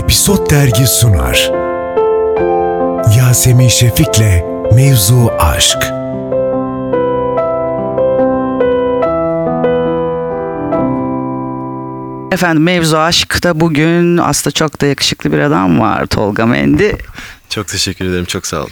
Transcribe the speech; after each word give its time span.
Episod 0.00 0.50
Dergi 0.50 0.86
sunar. 0.86 1.50
Yasemin 3.18 3.68
Şefik'le 3.68 4.44
Mevzu 4.74 5.30
Aşk. 5.38 5.78
Efendim 12.32 12.62
mevzu 12.62 12.96
aşkta 12.96 13.60
bugün 13.60 14.16
aslında 14.16 14.54
çok 14.54 14.80
da 14.80 14.86
yakışıklı 14.86 15.32
bir 15.32 15.38
adam 15.38 15.80
var 15.80 16.06
Tolga 16.06 16.46
Mendi. 16.46 16.98
Çok 17.48 17.68
teşekkür 17.68 18.04
ederim. 18.04 18.24
Çok 18.24 18.46
sağ 18.46 18.60
olun. 18.60 18.70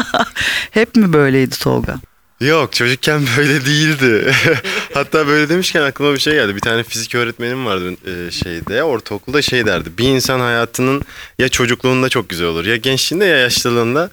Hep 0.70 0.96
mi 0.96 1.12
böyleydi 1.12 1.58
Tolga? 1.58 1.94
Yok 2.42 2.72
çocukken 2.72 3.22
böyle 3.36 3.64
değildi. 3.64 4.32
Hatta 4.94 5.26
böyle 5.26 5.48
demişken 5.48 5.82
aklıma 5.82 6.14
bir 6.14 6.18
şey 6.18 6.32
geldi. 6.32 6.56
Bir 6.56 6.60
tane 6.60 6.82
fizik 6.82 7.14
öğretmenim 7.14 7.66
vardı 7.66 7.90
e, 8.06 8.30
şeyde 8.30 8.82
ortaokulda 8.82 9.42
şey 9.42 9.66
derdi. 9.66 9.98
Bir 9.98 10.04
insan 10.04 10.40
hayatının 10.40 11.02
ya 11.38 11.48
çocukluğunda 11.48 12.08
çok 12.08 12.28
güzel 12.28 12.46
olur 12.46 12.64
ya 12.64 12.76
gençliğinde 12.76 13.24
ya 13.24 13.36
yaşlılığında. 13.36 14.10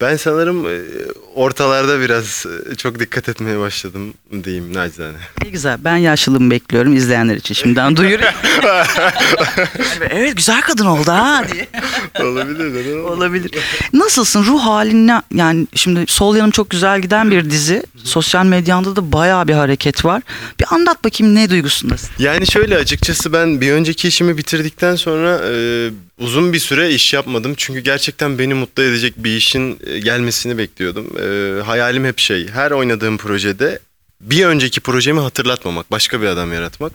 Ben 0.00 0.16
sanırım 0.16 0.66
e, 0.66 0.80
ortalarda 1.34 2.00
biraz 2.00 2.46
e, 2.72 2.74
çok 2.74 2.98
dikkat 3.00 3.28
etmeye 3.28 3.58
başladım 3.58 4.14
diyeyim 4.44 4.74
nacizane. 4.74 5.16
Ne 5.44 5.50
güzel. 5.50 5.78
Ben 5.84 5.96
yaşlılığımı 5.96 6.50
bekliyorum 6.50 6.96
izleyenler 6.96 7.36
için 7.36 7.54
şimdiden 7.54 7.96
duyurayım. 7.96 8.34
evet 10.10 10.36
güzel 10.36 10.60
kadın 10.60 10.86
oldu 10.86 11.10
ha 11.10 11.44
diye. 11.52 11.68
Olabilir 12.26 12.74
neden 12.74 12.98
olmaz? 12.98 13.18
Olabilir. 13.18 13.50
Nasılsın? 13.92 14.44
Ruh 14.44 14.60
halin 14.60 15.06
ne? 15.06 15.22
Yani 15.34 15.66
şimdi 15.74 16.04
Sol 16.08 16.36
Yanım 16.36 16.50
çok 16.50 16.70
güzel 16.70 17.00
giden 17.00 17.30
bir 17.30 17.50
dizi. 17.50 17.82
Sosyal 18.04 18.44
medyanda 18.44 18.96
da 18.96 19.12
bayağı 19.12 19.48
bir 19.48 19.54
hareket 19.54 20.04
var. 20.04 20.22
Bir 20.60 20.66
anlat 20.74 21.04
bakayım 21.04 21.34
ne 21.34 21.50
duygusundasın? 21.50 22.10
Yani 22.18 22.46
şöyle 22.46 22.76
açıkçası 22.76 23.32
ben 23.32 23.60
bir 23.60 23.72
önceki 23.72 24.08
işimi 24.08 24.36
bitirdikten 24.38 24.96
sonra 24.96 25.40
e, 25.44 25.90
uzun 26.18 26.52
bir 26.52 26.58
süre 26.58 26.90
iş 26.90 27.14
yapmadım. 27.14 27.54
Çünkü 27.56 27.80
gerçekten 27.80 28.38
beni 28.38 28.54
mutlu 28.54 28.82
edecek 28.82 29.14
bir 29.16 29.36
işin 29.36 29.78
e, 29.86 29.98
gelmesini 29.98 30.58
bekliyordum. 30.58 31.06
E, 31.18 31.62
hayalim 31.62 32.04
hep 32.04 32.18
şey 32.18 32.48
her 32.48 32.70
oynadığım 32.70 33.16
projede 33.16 33.78
bir 34.20 34.46
önceki 34.46 34.80
projemi 34.80 35.20
hatırlatmamak, 35.20 35.90
başka 35.90 36.22
bir 36.22 36.26
adam 36.26 36.52
yaratmak. 36.52 36.92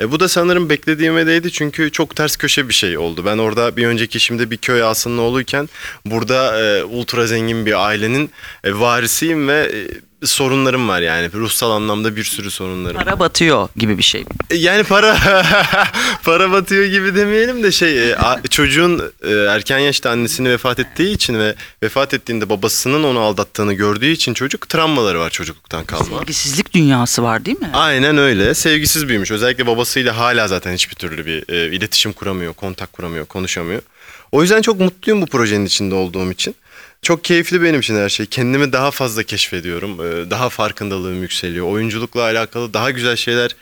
E, 0.00 0.10
bu 0.10 0.20
da 0.20 0.28
sanırım 0.28 0.68
beklediğime 0.68 1.26
değdi 1.26 1.52
çünkü 1.52 1.90
çok 1.90 2.16
ters 2.16 2.36
köşe 2.36 2.68
bir 2.68 2.74
şey 2.74 2.98
oldu. 2.98 3.22
Ben 3.24 3.38
orada 3.38 3.76
bir 3.76 3.86
önceki 3.86 4.18
işimde 4.18 4.50
bir 4.50 4.56
köy 4.56 4.82
ağasının 4.82 5.18
oğluyken 5.18 5.68
burada 6.06 6.60
e, 6.60 6.84
ultra 6.84 7.26
zengin 7.26 7.66
bir 7.66 7.86
ailenin 7.86 8.30
e, 8.64 8.74
varisiyim 8.74 9.48
ve 9.48 9.72
e, 9.74 9.88
sorunlarım 10.24 10.88
var 10.88 11.00
yani. 11.00 11.32
Ruhsal 11.32 11.70
anlamda 11.70 12.16
bir 12.16 12.24
sürü 12.24 12.50
sorunlarım. 12.50 12.96
Para 12.96 13.18
batıyor 13.18 13.68
gibi 13.76 13.98
bir 13.98 14.02
şey. 14.02 14.24
Yani 14.54 14.84
para 14.84 15.16
para 16.24 16.52
batıyor 16.52 16.84
gibi 16.84 17.14
demeyelim 17.14 17.62
de 17.62 17.72
şey 17.72 18.10
e, 18.10 18.16
çocuğun 18.50 19.12
e, 19.24 19.30
erken 19.30 19.78
yaşta 19.78 20.10
annesini 20.10 20.50
vefat 20.50 20.78
ettiği 20.80 21.14
için 21.14 21.38
ve 21.38 21.54
vefat 21.82 22.14
ettiğinde 22.14 22.48
babasının 22.48 23.04
onu 23.04 23.20
aldattığını 23.20 23.72
gördüğü 23.72 24.10
için 24.10 24.34
çocuk 24.34 24.68
travmaları 24.68 25.20
var 25.20 25.30
çocukluktan 25.30 25.84
kalma. 25.84 26.18
Sevgisizlik 26.18 26.74
dünyası 26.74 27.22
var 27.22 27.44
değil 27.44 27.60
mi? 27.60 27.70
Aynen 27.72 28.18
öyle. 28.18 28.54
Sevgisiz 28.54 29.08
büyümüş. 29.08 29.30
Özellikle 29.30 29.66
babasıyla 29.66 30.16
hala 30.18 30.48
zaten 30.48 30.74
hiçbir 30.74 30.94
türlü 30.94 31.26
bir 31.26 31.54
e, 31.54 31.76
iletişim 31.76 32.12
kuramıyor, 32.12 32.54
kontak 32.54 32.92
kuramıyor, 32.92 33.26
konuşamıyor. 33.26 33.82
O 34.32 34.42
yüzden 34.42 34.62
çok 34.62 34.80
mutluyum 34.80 35.22
bu 35.22 35.26
projenin 35.26 35.66
içinde 35.66 35.94
olduğum 35.94 36.32
için. 36.32 36.54
Çok 37.02 37.24
keyifli 37.24 37.62
benim 37.62 37.80
için 37.80 37.96
her 37.96 38.08
şey. 38.08 38.26
Kendimi 38.26 38.72
daha 38.72 38.90
fazla 38.90 39.22
keşfediyorum. 39.22 39.92
E, 39.92 40.30
daha 40.30 40.48
farkındalığım 40.48 41.22
yükseliyor. 41.22 41.66
Oyunculukla 41.66 42.20
alakalı 42.22 42.74
daha 42.74 42.90
güzel 42.90 43.16
şeyler 43.16 43.56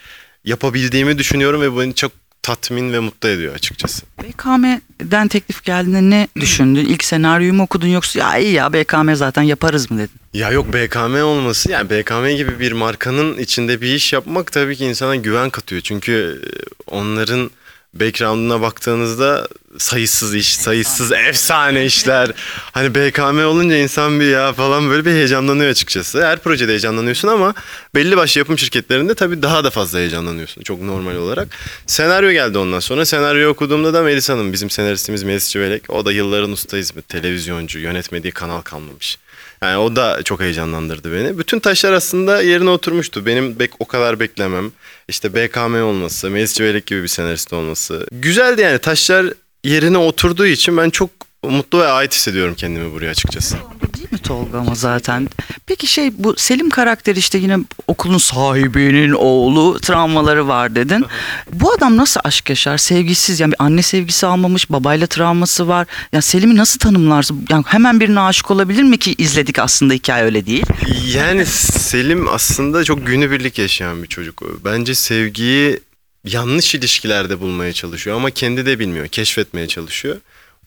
yapabildiğimi 0.44 1.18
düşünüyorum 1.18 1.60
ve 1.60 1.72
bu 1.72 1.80
beni 1.80 1.94
çok 1.94 2.12
tatmin 2.42 2.92
ve 2.92 2.98
mutlu 3.00 3.28
ediyor 3.28 3.54
açıkçası. 3.54 4.02
BKM'den 4.22 5.28
teklif 5.28 5.64
geldiğinde 5.64 6.10
ne 6.10 6.28
düşündün? 6.36 6.84
İlk 6.84 7.04
senaryoyu 7.04 7.54
mu 7.54 7.62
okudun 7.62 7.86
yoksa 7.86 8.18
ya 8.18 8.38
iyi 8.38 8.52
ya 8.52 8.72
BKM 8.72 9.14
zaten 9.14 9.42
yaparız 9.42 9.90
mı 9.90 9.98
dedin? 9.98 10.14
Ya 10.34 10.50
yok 10.50 10.72
BKM 10.72 11.24
olması 11.24 11.70
yani 11.70 11.90
BKM 11.90 12.36
gibi 12.36 12.60
bir 12.60 12.72
markanın 12.72 13.38
içinde 13.38 13.80
bir 13.80 13.94
iş 13.94 14.12
yapmak 14.12 14.52
tabii 14.52 14.76
ki 14.76 14.84
insana 14.84 15.16
güven 15.16 15.50
katıyor. 15.50 15.82
Çünkü 15.82 16.40
e, 16.46 16.50
onların 16.90 17.50
background'una 17.94 18.60
baktığınızda 18.60 19.48
sayısız 19.78 20.34
iş, 20.34 20.54
sayısız 20.54 21.12
efsane 21.12 21.84
işler. 21.84 22.30
Hani 22.72 22.94
BKM 22.94 23.38
olunca 23.46 23.76
insan 23.76 24.20
bir 24.20 24.30
ya 24.30 24.52
falan 24.52 24.90
böyle 24.90 25.04
bir 25.04 25.10
heyecanlanıyor 25.10 25.70
açıkçası. 25.70 26.26
Her 26.26 26.38
projede 26.38 26.70
heyecanlanıyorsun 26.70 27.28
ama 27.28 27.54
belli 27.94 28.16
başlı 28.16 28.38
yapım 28.38 28.58
şirketlerinde 28.58 29.14
tabii 29.14 29.42
daha 29.42 29.64
da 29.64 29.70
fazla 29.70 29.98
heyecanlanıyorsun. 29.98 30.62
Çok 30.62 30.82
normal 30.82 31.16
olarak. 31.16 31.48
Senaryo 31.86 32.30
geldi 32.30 32.58
ondan 32.58 32.80
sonra. 32.80 33.04
Senaryo 33.04 33.50
okuduğumda 33.50 33.94
da 33.94 34.02
Melis 34.02 34.28
Hanım 34.28 34.52
bizim 34.52 34.70
senaristimiz 34.70 35.22
Melis 35.22 35.48
Civelek. 35.48 35.90
O 35.90 36.04
da 36.04 36.12
yılların 36.12 36.52
usta 36.52 36.76
hizmet, 36.76 37.08
televizyoncu, 37.08 37.78
yönetmediği 37.78 38.32
kanal 38.32 38.60
kalmamış. 38.60 39.18
Yani 39.62 39.78
o 39.78 39.96
da 39.96 40.22
çok 40.22 40.40
heyecanlandırdı 40.40 41.12
beni. 41.12 41.38
Bütün 41.38 41.60
taşlar 41.60 41.92
aslında 41.92 42.42
yerine 42.42 42.70
oturmuştu. 42.70 43.26
Benim 43.26 43.58
bek 43.58 43.70
o 43.78 43.86
kadar 43.86 44.20
beklemem. 44.20 44.72
İşte 45.08 45.34
BKM 45.34 45.74
olması, 45.74 46.30
Melis 46.30 46.54
Civelek 46.54 46.86
gibi 46.86 47.02
bir 47.02 47.08
senarist 47.08 47.52
olması. 47.52 48.06
Güzeldi 48.12 48.60
yani 48.60 48.78
taşlar 48.78 49.26
yerine 49.64 49.98
oturduğu 49.98 50.46
için 50.46 50.76
ben 50.76 50.90
çok 50.90 51.10
mutlu 51.48 51.78
ve 51.78 51.86
ait 51.86 52.14
hissediyorum 52.14 52.54
kendimi 52.56 52.92
buraya 52.92 53.10
açıkçası. 53.10 53.56
Değil 53.96 54.08
mi 54.12 54.18
Tolga 54.18 54.58
ama 54.58 54.74
zaten? 54.74 55.28
Peki 55.66 55.86
şey 55.86 56.10
bu 56.18 56.36
Selim 56.36 56.70
karakteri 56.70 57.18
işte 57.18 57.38
yine 57.38 57.58
okulun 57.86 58.18
sahibinin 58.18 59.12
oğlu 59.12 59.80
travmaları 59.80 60.48
var 60.48 60.74
dedin. 60.74 61.04
Bu 61.52 61.72
adam 61.72 61.96
nasıl 61.96 62.20
aşk 62.24 62.48
yaşar? 62.50 62.78
Sevgisiz 62.78 63.40
yani 63.40 63.52
bir 63.52 63.56
anne 63.64 63.82
sevgisi 63.82 64.26
almamış, 64.26 64.70
babayla 64.70 65.06
travması 65.06 65.68
var. 65.68 65.86
Ya 66.12 66.22
Selim'i 66.22 66.56
nasıl 66.56 66.78
tanımlarsın? 66.78 67.46
Yani 67.50 67.64
hemen 67.66 68.00
birine 68.00 68.20
aşık 68.20 68.50
olabilir 68.50 68.82
mi 68.82 68.98
ki 68.98 69.14
izledik 69.18 69.58
aslında 69.58 69.94
hikaye 69.94 70.24
öyle 70.24 70.46
değil. 70.46 70.66
Yani 71.14 71.46
Selim 71.46 72.28
aslında 72.28 72.84
çok 72.84 73.06
günübirlik 73.06 73.58
yaşayan 73.58 74.02
bir 74.02 74.08
çocuk. 74.08 74.42
Bence 74.64 74.94
sevgiyi 74.94 75.80
yanlış 76.24 76.74
ilişkilerde 76.74 77.40
bulmaya 77.40 77.72
çalışıyor 77.72 78.16
ama 78.16 78.30
kendi 78.30 78.66
de 78.66 78.78
bilmiyor, 78.78 79.08
keşfetmeye 79.08 79.66
çalışıyor. 79.66 80.16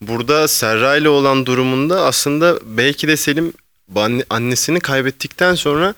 Burada 0.01 0.47
Serra 0.47 0.97
ile 0.97 1.09
olan 1.09 1.45
durumunda 1.45 2.01
aslında 2.05 2.59
belki 2.65 3.07
de 3.07 3.17
Selim 3.17 3.53
anne- 3.95 4.25
annesini 4.29 4.79
kaybettikten 4.79 5.55
sonra 5.55 5.93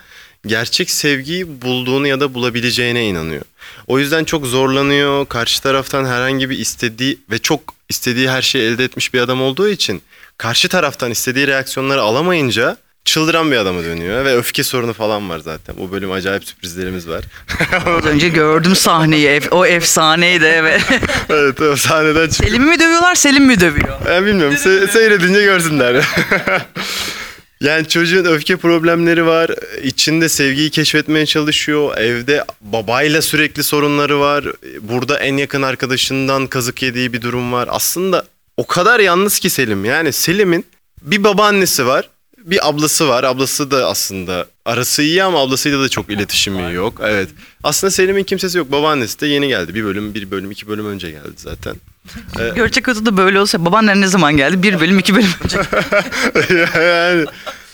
gerçek 0.47 0.91
sevgiyi 0.91 1.61
bulduğunu 1.61 2.07
ya 2.07 2.19
da 2.19 2.33
bulabileceğine 2.33 3.07
inanıyor. 3.07 3.41
O 3.87 3.99
yüzden 3.99 4.23
çok 4.23 4.45
zorlanıyor. 4.45 5.25
Karşı 5.25 5.61
taraftan 5.61 6.05
herhangi 6.05 6.49
bir 6.49 6.59
istediği 6.59 7.19
ve 7.31 7.39
çok 7.39 7.61
istediği 7.89 8.29
her 8.29 8.41
şeyi 8.41 8.63
elde 8.63 8.83
etmiş 8.83 9.13
bir 9.13 9.19
adam 9.19 9.41
olduğu 9.41 9.69
için 9.69 10.01
karşı 10.37 10.67
taraftan 10.69 11.11
istediği 11.11 11.47
reaksiyonları 11.47 12.01
alamayınca 12.01 12.77
çıldıran 13.05 13.51
bir 13.51 13.57
adama 13.57 13.83
dönüyor 13.83 14.25
ve 14.25 14.35
öfke 14.37 14.63
sorunu 14.63 14.93
falan 14.93 15.29
var 15.29 15.39
zaten. 15.39 15.75
Bu 15.79 15.91
bölüm 15.91 16.11
acayip 16.11 16.45
sürprizlerimiz 16.45 17.07
var. 17.09 17.23
Az 17.85 18.05
önce 18.05 18.29
gördüm 18.29 18.75
sahneyi. 18.75 19.27
ef- 19.27 19.49
o 19.49 19.65
efsaneydi 19.65 20.45
evet. 20.45 20.81
evet 21.29 21.61
o 21.61 21.75
sahneden 21.75 22.29
çıkıp 22.29 22.47
Selim'i 22.47 22.65
mi 22.69 22.79
dövüyorlar, 22.79 23.15
Selim 23.15 23.45
mi 23.45 23.59
dövüyor? 23.59 23.97
Ben 24.05 24.25
bilmiyorum. 24.25 24.55
Se- 24.55 24.87
seyredince 24.87 25.41
görsünler. 25.43 26.05
yani 27.61 27.87
çocuğun 27.87 28.25
öfke 28.25 28.55
problemleri 28.55 29.25
var. 29.25 29.51
İçinde 29.83 30.29
sevgiyi 30.29 30.69
keşfetmeye 30.69 31.25
çalışıyor. 31.25 31.97
Evde 31.97 32.43
babayla 32.61 33.21
sürekli 33.21 33.63
sorunları 33.63 34.19
var. 34.19 34.45
Burada 34.81 35.19
en 35.19 35.37
yakın 35.37 35.61
arkadaşından 35.61 36.47
kazık 36.47 36.81
yediği 36.81 37.13
bir 37.13 37.21
durum 37.21 37.53
var. 37.53 37.67
Aslında 37.71 38.25
o 38.57 38.67
kadar 38.67 38.99
yalnız 38.99 39.39
ki 39.39 39.49
Selim. 39.49 39.85
Yani 39.85 40.11
Selim'in 40.13 40.65
bir 41.01 41.23
babaannesi 41.23 41.85
var. 41.85 42.09
Bir 42.45 42.69
ablası 42.69 43.07
var. 43.07 43.23
Ablası 43.23 43.71
da 43.71 43.87
aslında 43.87 44.45
arası 44.65 45.01
iyi 45.01 45.23
ama 45.23 45.39
ablasıyla 45.41 45.81
da 45.81 45.89
çok 45.89 46.09
iletişimi 46.09 46.73
yok. 46.73 47.01
Evet. 47.03 47.29
Aslında 47.63 47.91
Selim'in 47.91 48.23
kimsesi 48.23 48.57
yok. 48.57 48.71
Babaannesi 48.71 49.21
de 49.21 49.27
yeni 49.27 49.47
geldi. 49.47 49.75
Bir 49.75 49.83
bölüm, 49.83 50.13
bir 50.13 50.31
bölüm, 50.31 50.51
iki 50.51 50.67
bölüm 50.67 50.87
önce 50.87 51.11
geldi 51.11 51.33
zaten. 51.35 51.75
Gerçek 52.55 52.89
adı 52.89 53.05
da 53.05 53.17
böyle 53.17 53.39
olsa 53.39 53.65
babaannen 53.65 54.01
ne 54.01 54.07
zaman 54.07 54.37
geldi? 54.37 54.63
Bir 54.63 54.79
bölüm, 54.79 54.99
iki 54.99 55.15
bölüm 55.15 55.29
önce. 55.43 55.57
yani 56.79 57.25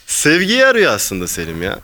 sevgiyi 0.07 0.65
arıyor 0.65 0.93
aslında 0.93 1.27
Selim 1.27 1.61
ya. 1.63 1.79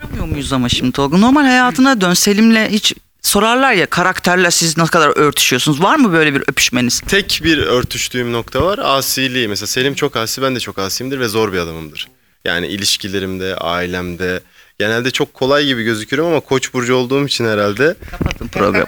Aramıyor 0.00 0.24
muyuz 0.24 0.52
ama 0.52 0.68
şimdi 0.68 0.92
Tolga? 0.92 1.18
Normal 1.18 1.44
hayatına 1.44 2.00
dön. 2.00 2.14
Selim'le 2.14 2.68
hiç 2.68 2.94
sorarlar 3.22 3.72
ya 3.72 3.86
karakterle 3.86 4.50
siz 4.50 4.76
ne 4.78 4.84
kadar 4.84 5.16
örtüşüyorsunuz? 5.16 5.82
Var 5.82 5.96
mı 5.96 6.12
böyle 6.12 6.34
bir 6.34 6.40
öpüşmeniz? 6.40 7.00
Tek 7.00 7.40
bir 7.44 7.58
örtüştüğüm 7.58 8.32
nokta 8.32 8.62
var 8.62 8.80
asiliği. 8.82 9.48
Mesela 9.48 9.66
Selim 9.66 9.94
çok 9.94 10.16
asi 10.16 10.42
ben 10.42 10.56
de 10.56 10.60
çok 10.60 10.78
asiyimdir 10.78 11.20
ve 11.20 11.28
zor 11.28 11.52
bir 11.52 11.58
adamımdır. 11.58 12.08
Yani 12.44 12.66
ilişkilerimde, 12.66 13.56
ailemde 13.56 14.40
genelde 14.78 15.10
çok 15.10 15.34
kolay 15.34 15.66
gibi 15.66 15.82
gözüküyorum 15.82 16.28
ama 16.28 16.40
koç 16.40 16.74
burcu 16.74 16.94
olduğum 16.94 17.26
için 17.26 17.44
herhalde 17.44 17.94
Kapatın 18.10 18.48
programı. 18.48 18.86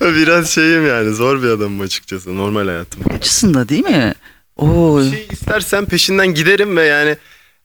biraz 0.16 0.50
şeyim 0.50 0.86
yani 0.86 1.14
zor 1.14 1.42
bir 1.42 1.48
adamım 1.48 1.80
açıkçası 1.80 2.36
normal 2.36 2.66
hayatım. 2.66 3.02
Açısında 3.16 3.68
değil 3.68 3.84
mi? 3.84 4.14
Oo. 4.56 5.00
Bir 5.00 5.10
şey 5.10 5.26
istersen 5.30 5.86
peşinden 5.86 6.26
giderim 6.26 6.76
ve 6.76 6.84
yani 6.84 7.16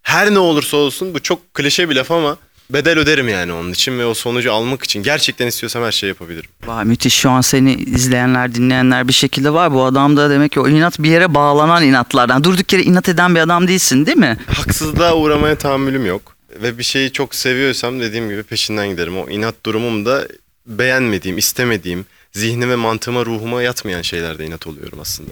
her 0.01 0.33
ne 0.33 0.39
olursa 0.39 0.77
olsun 0.77 1.13
bu 1.13 1.19
çok 1.19 1.53
klişe 1.53 1.89
bir 1.89 1.95
laf 1.95 2.11
ama 2.11 2.37
bedel 2.69 2.99
öderim 2.99 3.27
yani 3.29 3.53
onun 3.53 3.71
için 3.71 3.99
ve 3.99 4.05
o 4.05 4.13
sonucu 4.13 4.53
almak 4.53 4.83
için 4.83 5.03
gerçekten 5.03 5.47
istiyorsam 5.47 5.83
her 5.83 5.91
şeyi 5.91 6.07
yapabilirim. 6.07 6.49
Vay 6.65 6.85
müthiş 6.85 7.15
şu 7.15 7.29
an 7.29 7.41
seni 7.41 7.73
izleyenler 7.73 8.55
dinleyenler 8.55 9.07
bir 9.07 9.13
şekilde 9.13 9.53
var. 9.53 9.73
Bu 9.73 9.83
adam 9.83 10.17
da 10.17 10.29
demek 10.29 10.51
ki 10.51 10.59
o 10.59 10.67
inat 10.67 10.99
bir 10.99 11.09
yere 11.09 11.33
bağlanan 11.33 11.83
inatlardan. 11.83 12.43
Durduk 12.43 12.73
yere 12.73 12.83
inat 12.83 13.09
eden 13.09 13.35
bir 13.35 13.39
adam 13.39 13.67
değilsin 13.67 14.05
değil 14.05 14.17
mi? 14.17 14.37
Haksızlığa 14.47 15.15
uğramaya 15.15 15.57
tahammülüm 15.57 16.05
yok. 16.05 16.35
Ve 16.61 16.77
bir 16.77 16.83
şeyi 16.83 17.11
çok 17.11 17.35
seviyorsam 17.35 17.99
dediğim 17.99 18.29
gibi 18.29 18.43
peşinden 18.43 18.89
giderim. 18.89 19.17
O 19.17 19.29
inat 19.29 19.55
durumum 19.65 20.05
da 20.05 20.27
beğenmediğim, 20.65 21.37
istemediğim, 21.37 22.05
zihnime, 22.33 22.75
mantığıma, 22.75 23.25
ruhuma 23.25 23.61
yatmayan 23.61 24.01
şeylerde 24.01 24.45
inat 24.45 24.67
oluyorum 24.67 24.99
aslında. 25.01 25.31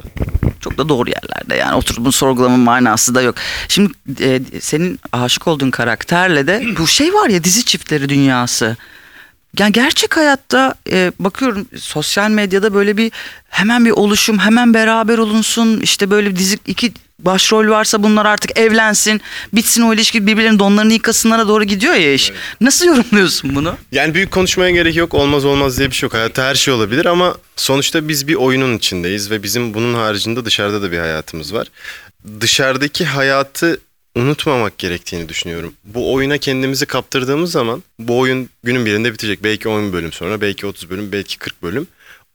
Çok 0.66 0.78
da 0.78 0.90
doğru 0.90 1.10
yerlerde 1.10 1.56
yani 1.56 1.76
oturup 1.76 2.00
bunu 2.00 2.12
sorgulama 2.12 2.58
manası 2.58 3.16
da 3.16 3.22
yok. 3.22 3.36
Şimdi 3.68 3.94
e, 4.20 4.42
senin 4.60 5.00
aşık 5.12 5.48
olduğun 5.48 5.72
karakterle 5.72 6.48
de 6.48 6.64
bu 6.80 6.88
şey 6.88 7.14
var 7.14 7.30
ya 7.30 7.44
dizi 7.44 7.66
çiftleri 7.66 8.10
dünyası. 8.10 8.78
Yani 9.60 9.72
gerçek 9.72 10.18
hayatta 10.18 10.76
e, 10.92 11.12
bakıyorum 11.20 11.68
sosyal 11.78 12.30
medyada 12.30 12.74
böyle 12.74 12.98
bir 12.98 13.12
hemen 13.50 13.86
bir 13.86 13.92
oluşum 13.92 14.40
hemen 14.40 14.74
beraber 14.74 15.18
olunsun 15.18 15.80
işte 15.82 16.10
böyle 16.10 16.36
dizi 16.36 16.60
iki 16.68 16.94
başrol 17.20 17.68
varsa 17.70 18.04
bunlar 18.04 18.26
artık 18.26 18.60
evlensin 18.60 19.22
bitsin 19.54 19.82
o 19.82 19.94
ilişki 19.94 20.28
birbirlerinin 20.28 20.60
donlarını 20.60 20.94
yıkasınlara 20.94 21.48
doğru 21.48 21.64
gidiyor 21.64 21.94
ya 21.94 22.14
iş. 22.14 22.32
Nasıl 22.62 22.86
yorumluyorsun 22.86 23.56
bunu? 23.56 23.78
Yani 23.92 24.14
büyük 24.14 24.32
konuşmaya 24.32 24.72
gerek 24.72 24.96
yok. 24.96 25.14
Olmaz 25.14 25.46
olmaz 25.46 25.78
diye 25.78 25.90
bir 25.90 25.96
şey 25.96 26.08
yok. 26.08 26.14
Hayatta 26.14 26.44
her 26.44 26.56
şey 26.56 26.74
olabilir 26.74 27.06
ama 27.06 27.36
sonuçta 27.56 28.08
biz 28.08 28.28
bir 28.28 28.36
oyunun 28.36 28.78
içindeyiz 28.78 29.32
ve 29.32 29.44
bizim 29.44 29.74
bunun 29.74 29.94
haricinde 29.94 30.46
dışarıda 30.46 30.82
da 30.82 30.92
bir 30.92 31.00
hayatımız 31.00 31.54
var. 31.54 31.68
Dışarıdaki 32.42 33.06
hayatı 33.06 33.80
unutmamak 34.16 34.78
gerektiğini 34.78 35.30
düşünüyorum. 35.30 35.74
Bu 35.84 36.14
oyuna 36.14 36.38
kendimizi 36.38 36.86
kaptırdığımız 36.86 37.52
zaman 37.52 37.84
bu 38.00 38.20
oyun 38.20 38.50
günün 38.64 38.86
birinde 38.86 39.14
bitecek. 39.14 39.44
Belki 39.44 39.70
10 39.70 39.94
bölüm 39.94 40.12
sonra, 40.12 40.42
belki 40.42 40.68
30 40.68 40.90
bölüm, 40.90 41.12
belki 41.12 41.38
40 41.38 41.64
bölüm. 41.64 41.88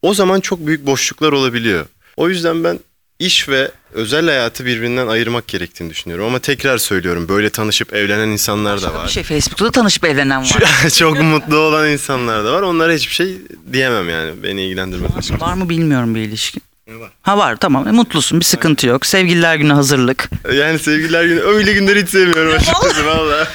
O 0.03 0.15
zaman 0.15 0.41
çok 0.41 0.67
büyük 0.67 0.87
boşluklar 0.87 1.33
olabiliyor. 1.33 1.87
O 2.17 2.29
yüzden 2.29 2.65
ben 2.65 2.81
iş 3.19 3.49
ve 3.49 3.71
özel 3.95 4.25
hayatı 4.25 4.67
birbirinden 4.67 5.07
ayırmak 5.07 5.49
gerektiğini 5.49 5.91
düşünüyorum. 5.91 6.27
Ama 6.27 6.39
tekrar 6.39 6.79
söylüyorum 6.79 7.29
böyle 7.29 7.51
tanışıp 7.51 7.95
evlenen 7.95 8.29
insanlar 8.29 8.83
da 8.83 8.95
var. 8.95 9.07
Bir 9.07 9.13
şey 9.13 9.23
Facebook'ta 9.23 9.65
da 9.65 9.71
tanışıp 9.71 10.05
evlenen 10.05 10.41
var. 10.43 10.91
çok 10.99 11.21
mutlu 11.21 11.57
olan 11.57 11.91
insanlar 11.91 12.45
da 12.45 12.53
var. 12.53 12.63
Onlara 12.63 12.93
hiçbir 12.93 13.15
şey 13.15 13.37
diyemem 13.73 14.09
yani. 14.09 14.43
Beni 14.43 14.63
ilgilendirmez. 14.63 15.41
var 15.41 15.55
mı 15.55 15.69
bilmiyorum 15.69 16.15
bir 16.15 16.21
ilişkin. 16.21 16.63
Var. 16.99 17.11
Ha 17.23 17.39
var 17.39 17.57
tamam 17.57 17.89
E, 17.89 17.93
mutlusun 17.93 18.41
bir 18.41 18.45
sıkıntı 18.45 18.87
yok. 18.87 19.07
Sevgililer 19.07 19.57
günü 19.57 19.73
hazırlık. 19.73 20.31
Yani 20.55 20.79
sevgililer 20.79 21.25
günü 21.25 21.41
öyle 21.41 21.73
günleri 21.73 22.03
hiç 22.03 22.09
sevmiyorum 22.09 22.55
açıkçası 22.55 23.07
valla. 23.07 23.49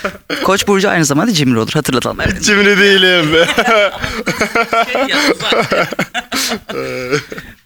Koç 0.43 0.67
burcu 0.67 0.89
aynı 0.89 1.05
zamanda 1.05 1.33
cimri 1.33 1.59
olur 1.59 1.73
hatırlatalım. 1.73 2.21
Evet. 2.21 2.37
Hiç 2.39 2.45
cimri 2.45 2.79
değilim. 2.79 3.45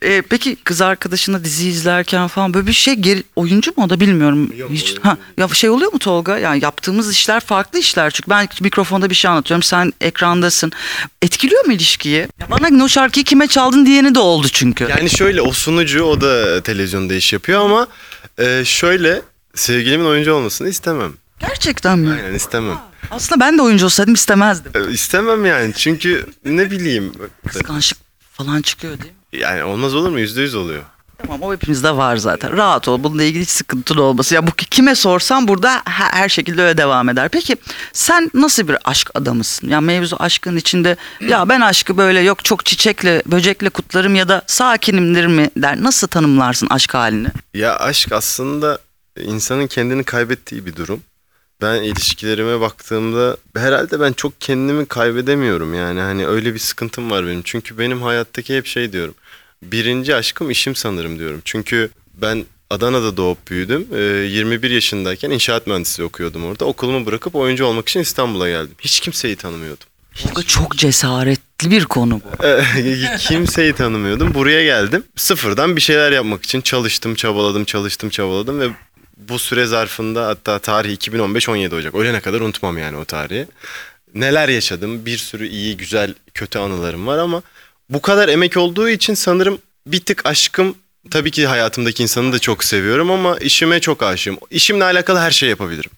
Ee, 0.04 0.21
peki 0.30 0.56
kız 0.56 0.81
arkadaşına 0.81 1.44
dizi 1.44 1.68
izlerken 1.69 2.27
falan 2.27 2.54
böyle 2.54 2.68
bir 2.68 2.74
şey 2.74 2.94
geri, 2.94 3.24
oyuncu 3.36 3.71
mu 3.77 3.83
o 3.86 3.89
da 3.89 4.00
bilmiyorum. 4.00 4.51
Yok, 4.57 4.71
Hiç, 4.71 4.83
oyuncu 4.88 5.01
ha, 5.04 5.18
ya 5.38 5.48
şey 5.48 5.69
oluyor 5.69 5.94
mu 5.94 6.00
Tolga? 6.00 6.38
Yani 6.38 6.63
yaptığımız 6.63 7.12
işler 7.12 7.39
farklı 7.39 7.80
işler 7.80 8.12
çünkü 8.12 8.30
ben 8.30 8.48
mikrofonda 8.62 9.10
bir 9.10 9.16
şey 9.16 9.31
anlatıyorum 9.31 9.63
sen 9.63 9.94
ekrandasın. 10.01 10.71
Etkiliyor 11.21 11.66
mu 11.66 11.74
ilişkiyi? 11.74 12.27
Ya 12.39 12.48
bana 12.51 12.83
o 12.83 12.88
şarkıyı 12.88 13.24
kime 13.25 13.48
çaldın 13.48 13.86
diyeni 13.86 14.16
de 14.16 14.19
oldu 14.19 14.48
çünkü. 14.54 14.88
yani 14.89 15.10
şöyle 15.10 15.42
o 15.42 15.54
sunucu 15.60 16.04
o 16.04 16.22
da 16.22 16.62
televizyonda 16.64 17.14
iş 17.14 17.34
yapıyor 17.34 17.62
ama 17.62 17.88
e, 18.38 18.66
şöyle 18.66 19.22
sevgilimin 19.56 20.06
oyuncu 20.06 20.34
olmasını 20.34 20.70
istemem. 20.70 21.14
Gerçekten 21.40 22.00
mi? 22.00 22.12
Aynen 22.12 22.34
istemem. 22.34 22.78
Aslında 23.12 23.40
ben 23.40 23.58
de 23.58 23.62
oyuncu 23.62 23.86
olsaydım 23.86 24.14
istemezdim. 24.14 24.72
E, 24.76 24.92
istemem 24.92 25.46
yani 25.46 25.74
çünkü 25.78 26.26
ne 26.46 26.72
bileyim. 26.72 27.14
Kıskançlık 27.48 28.00
falan 28.34 28.62
çıkıyor 28.62 28.94
değil 28.98 29.12
mi? 29.12 29.40
Yani 29.40 29.64
olmaz 29.64 29.96
olur 29.96 30.10
mu? 30.10 30.20
Yüzde 30.20 30.42
yüz 30.42 30.56
oluyor. 30.56 30.84
Tamam 31.21 31.42
o 31.42 31.54
hepimizde 31.54 31.92
var 31.98 32.18
zaten. 32.18 32.57
Rahat 32.57 32.88
ol. 32.88 33.04
Bununla 33.04 33.24
ilgili 33.24 33.42
hiç 33.44 33.50
sıkıntın 33.50 33.98
olması. 33.98 34.36
Ya 34.36 34.48
bu 34.48 34.51
kime 34.51 34.95
sorsam 34.95 35.48
burada 35.48 35.81
her, 35.86 36.10
her 36.12 36.30
şekilde 36.30 36.62
öyle 36.63 36.77
devam 36.77 37.10
eder. 37.10 37.30
Peki 37.30 37.56
sen 37.94 38.31
nasıl 38.33 38.68
bir 38.68 38.77
aşk 38.86 39.10
adamısın? 39.13 39.69
Ya 39.69 39.81
mevzu 39.81 40.16
aşkın 40.19 40.57
içinde 40.57 40.95
ya 41.27 41.50
ben 41.50 41.62
aşkı 41.62 41.98
böyle 41.98 42.19
yok 42.19 42.45
çok 42.45 42.66
çiçekle 42.66 43.24
böcekle 43.25 43.69
kutlarım 43.69 44.16
ya 44.16 44.30
da 44.30 44.42
sakinimdir 44.48 45.25
mi 45.27 45.50
der. 45.57 45.83
Nasıl 45.83 46.07
tanımlarsın 46.07 46.68
aşk 46.68 46.94
halini? 46.94 47.27
Ya 47.54 47.77
aşk 47.80 48.12
aslında 48.12 48.80
insanın 49.24 49.68
kendini 49.68 50.04
kaybettiği 50.04 50.66
bir 50.66 50.75
durum. 50.75 51.01
Ben 51.62 51.83
ilişkilerime 51.83 52.60
baktığımda 52.60 53.38
herhalde 53.57 54.00
ben 54.00 54.13
çok 54.13 54.42
kendimi 54.42 54.86
kaybedemiyorum 54.86 55.74
yani 55.74 56.00
hani 56.01 56.27
öyle 56.27 56.54
bir 56.54 56.60
sıkıntım 56.60 57.12
var 57.12 57.27
benim. 57.27 57.42
Çünkü 57.44 57.77
benim 57.77 58.01
hayattaki 58.01 58.57
hep 58.57 58.66
şey 58.66 58.92
diyorum. 58.94 59.16
Birinci 59.64 60.16
aşkım 60.16 60.52
işim 60.52 60.76
sanırım 60.76 61.20
diyorum. 61.20 61.42
Çünkü 61.46 61.90
ben 62.14 62.46
Adana'da 62.70 63.18
doğup 63.18 63.50
büyüdüm. 63.52 63.88
Ee, 63.96 64.00
21 64.02 64.72
yaşındayken 64.72 65.30
inşaat 65.32 65.68
mühendisliği 65.68 66.08
okuyordum 66.08 66.46
orada. 66.46 66.66
Okulumu 66.66 67.06
bırakıp 67.06 67.36
oyuncu 67.36 67.66
olmak 67.66 67.90
için 67.90 68.00
İstanbul'a 68.00 68.50
geldim. 68.50 68.76
Hiç 68.82 69.00
kimseyi 69.00 69.36
tanımıyordum. 69.36 69.88
Tolga 70.16 70.44
çok 70.44 70.78
cesaretli 70.78 71.72
bir 71.72 71.86
konu 71.86 72.22
bu. 72.22 72.46
Ee, 72.46 72.64
kimseyi 73.20 73.74
tanımıyordum. 73.74 74.34
Buraya 74.34 74.64
geldim. 74.64 75.04
Sıfırdan 75.16 75.76
bir 75.76 75.82
şeyler 75.82 76.12
yapmak 76.12 76.44
için 76.44 76.62
çalıştım, 76.62 77.16
çabaladım, 77.16 77.66
çalıştım, 77.66 78.10
çabaladım 78.10 78.60
ve 78.60 78.70
bu 79.18 79.40
süre 79.40 79.66
zarfında 79.66 80.28
hatta 80.28 80.60
tarih 80.60 80.98
2015-17 80.98 81.76
Ocak. 81.76 81.96
Ölene 81.96 82.20
kadar 82.20 82.42
unutmam 82.42 82.78
yani 82.78 82.98
o 82.98 83.06
tarihi. 83.06 83.48
Neler 84.14 84.50
yaşadım. 84.50 85.06
Bir 85.06 85.18
sürü 85.18 85.48
iyi, 85.48 85.78
güzel, 85.78 86.14
kötü 86.34 86.60
anılarım 86.60 87.08
var 87.08 87.18
ama 87.18 87.42
bu 87.90 88.02
kadar 88.02 88.30
emek 88.30 88.58
olduğu 88.58 88.90
için 88.90 89.14
sanırım 89.14 89.58
bir 89.88 90.00
tık 90.00 90.26
aşkım 90.26 90.76
tabii 91.12 91.32
ki 91.32 91.48
hayatımdaki 91.48 92.04
insanı 92.04 92.34
da 92.34 92.40
çok 92.40 92.64
seviyorum 92.64 93.12
ama 93.12 93.38
işime 93.38 93.80
çok 93.80 94.04
aşığım. 94.04 94.38
İşimle 94.52 94.84
alakalı 94.84 95.20
her 95.20 95.32
şey 95.32 95.50
yapabilirim. 95.50 95.92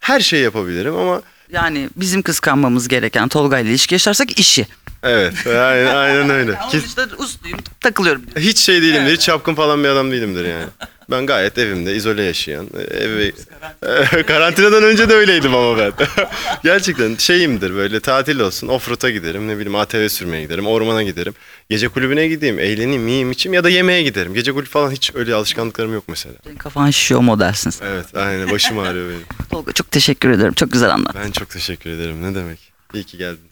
Her 0.00 0.20
şey 0.20 0.40
yapabilirim 0.40 0.96
ama 0.96 1.22
Yani 1.52 1.88
bizim 1.96 2.22
kıskanmamız 2.22 2.88
gereken 2.88 3.28
Tolga 3.28 3.58
ile 3.58 3.70
ilişki 3.70 3.94
yaşarsak 3.94 4.38
işi. 4.38 4.66
evet 5.02 5.46
aynen, 5.46 5.94
aynen 5.96 6.30
öyle. 6.30 6.52
Onun 6.72 6.80
işte 6.82 7.02
usluyum 7.18 7.58
takılıyorum. 7.80 8.22
Hiç 8.36 8.58
şey 8.58 8.82
değilimdir, 8.82 9.12
hiç 9.12 9.20
çapkın 9.20 9.54
falan 9.54 9.84
bir 9.84 9.88
adam 9.88 10.10
değilimdir 10.12 10.44
yani. 10.44 10.64
Ben 11.10 11.26
gayet 11.26 11.58
evimde, 11.58 11.96
izole 11.96 12.22
yaşayan, 12.22 12.66
evi... 12.90 13.32
Karantinadan 14.26 14.82
önce 14.82 15.08
de 15.08 15.14
öyleydim 15.14 15.54
ama 15.54 15.78
ben. 15.78 15.92
Gerçekten 16.64 17.16
şeyimdir 17.16 17.74
böyle 17.74 18.00
tatil 18.00 18.40
olsun, 18.40 18.68
offroad'a 18.68 19.10
giderim, 19.10 19.48
ne 19.48 19.54
bileyim 19.56 19.74
ATV 19.74 20.08
sürmeye 20.08 20.42
giderim, 20.42 20.66
ormana 20.66 21.02
giderim. 21.02 21.34
Gece 21.70 21.88
kulübüne 21.88 22.28
gideyim, 22.28 22.58
eğleneyim, 22.58 23.08
yiyeyim, 23.08 23.30
içeyim 23.30 23.54
ya 23.54 23.64
da 23.64 23.68
yemeğe 23.70 24.02
giderim. 24.02 24.34
Gece 24.34 24.52
kulübü 24.52 24.68
falan 24.68 24.90
hiç 24.90 25.10
öyle 25.14 25.34
alışkanlıklarım 25.34 25.94
yok 25.94 26.04
mesela. 26.08 26.34
Senin 26.44 26.56
kafan 26.56 26.90
şişiyor 26.90 27.20
modelsin 27.20 27.70
sen. 27.70 27.86
Evet, 27.86 28.06
aynen 28.14 28.50
başım 28.50 28.78
ağrıyor 28.78 29.08
benim. 29.08 29.22
Tolga 29.50 29.72
çok 29.72 29.90
teşekkür 29.90 30.30
ederim. 30.30 30.52
Çok 30.52 30.72
güzel 30.72 30.90
anlat. 30.94 31.14
Ben 31.24 31.30
çok 31.30 31.50
teşekkür 31.50 31.90
ederim, 31.90 32.22
ne 32.22 32.34
demek. 32.34 32.58
İyi 32.94 33.04
ki 33.04 33.18
geldin. 33.18 33.49